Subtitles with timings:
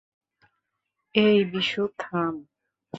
[1.15, 2.35] এই, বিশু থাম।